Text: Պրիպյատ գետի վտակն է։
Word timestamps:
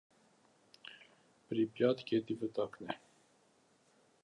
Պրիպյատ 1.51 2.03
գետի 2.11 2.39
վտակն 2.45 2.91
է։ 2.95 2.99